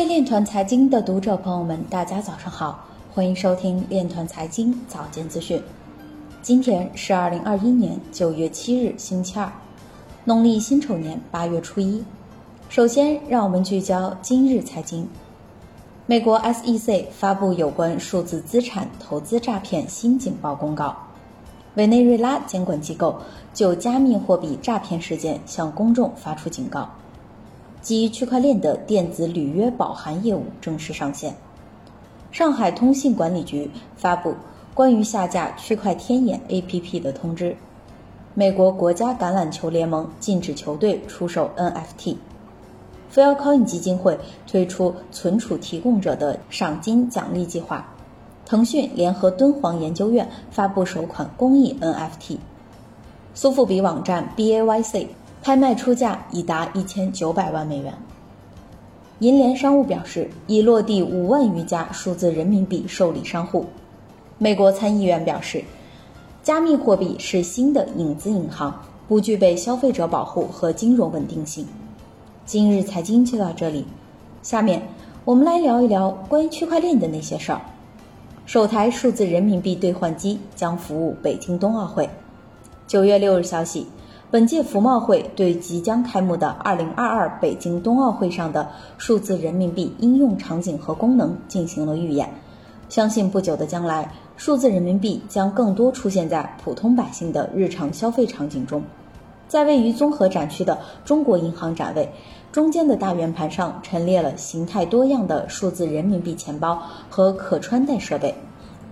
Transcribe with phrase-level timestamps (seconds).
[0.00, 5.62] 位链团财经的读者朋友们，大家早上好，欢迎收听链团财经早间资讯。
[6.40, 9.52] 今天是二零二一年九月七日，星期二，
[10.24, 12.02] 农历辛丑年八月初一。
[12.70, 15.06] 首先，让我们聚焦今日财经。
[16.06, 20.96] 美国 SEC 发布有关数字资产投资诈骗新警报公告，
[21.74, 23.18] 委内瑞拉监管机构
[23.52, 26.88] 就加密货币诈骗事件向公众发出警告。
[27.82, 31.34] 基于区块链的电子履约保函业务正式上线。
[32.30, 34.34] 上海通信管理局发布
[34.74, 37.56] 关于下架区块天眼 APP 的通知。
[38.34, 42.16] 美国国家橄榄球联盟禁止球队出售 NFT。
[43.10, 44.16] f i l c o i n 基金会
[44.46, 47.92] 推出存储提供者的赏金奖励计划。
[48.46, 52.38] 腾讯联合敦煌研究院发布首款公益 NFT。
[53.34, 55.08] 苏富比网站 BAYC。
[55.42, 57.94] 拍卖出价已达一千九百万美元。
[59.20, 63.66] 银联商务表示，已落地五万余家数字人民币受理商户。
[64.38, 65.62] 美国参议员表示，
[66.42, 71.66] 加密货币是新的影子银行，不具备消费者保护和金融稳定性。
[72.46, 73.84] 今日财经就到这里，
[74.42, 74.82] 下面
[75.24, 77.60] 我们来聊一聊关于区块链的那些事儿。
[78.46, 82.08] 首台数字人民币兑换机将服务北京冬奥会。
[82.86, 83.86] 九月六日消息。
[84.30, 92.32] 本届服贸会对即将开幕的2022北京冬奥会上的数字人民币应用场景和功能进行了预演，
[92.88, 98.80] 相信不久的将来，数字人民币将更多出现在普通百姓的日常消费场景中。
[99.48, 102.08] 在位于综合展区的中国银行展位，
[102.52, 108.32] 中间的大圆盘上陈列了形态多样的数字人民币钱包和可穿戴设备。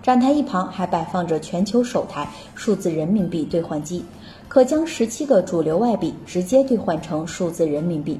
[0.01, 4.03] 展台一旁还摆放着全球首台数字人民币兑换机，
[4.47, 8.19] 可将十七个主流外币直接兑换成数字人民币。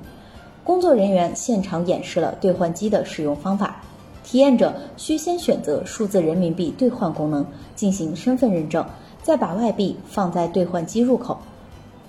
[0.63, 3.77] 工作人员现场演示了兑换机的使用方法，
[4.23, 8.85] 体验者需先选择数字人民币兑换功能，进行身份认证，
[9.23, 11.39] 再把外币放在兑换机入口，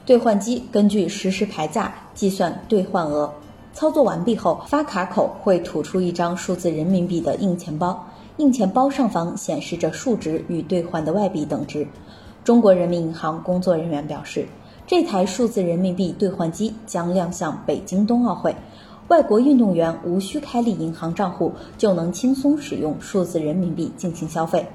[0.04, 3.32] 兑换机根据实时牌价计算兑换额。
[3.72, 8.04] 操作完毕后，发卡口会吐出一张数字人民币的硬钱包。
[8.40, 11.86] 硬钱包上方显示着数值与兑换的外币等值。
[12.42, 14.46] 中国人民银行工作人员表示，
[14.86, 18.56] 这台数字人民币兑换机将亮相北京冬奥会，
[19.08, 24.66] 外国运动员无需开立银行账户就能轻松使用数字人民币进行消费。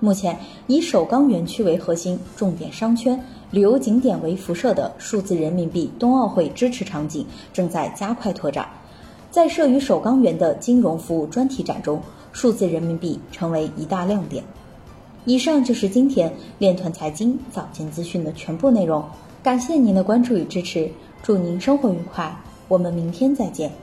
[0.00, 3.16] 目前，以首钢园区为核心、重点商圈、
[3.52, 8.68] 旅游景点为辐射的数字人民币冬奥会支持场景正在加快拓展。
[9.30, 12.02] 在设于首钢园的金融服务专题展中。
[12.32, 14.42] 数字人民币成为一大亮点。
[15.24, 19.04] 以上就是今天链团财经早间资讯的全部内容，
[19.42, 20.90] 感谢您的关注与支持，
[21.22, 22.36] 祝您生活愉快，
[22.68, 23.82] 我们明天再见。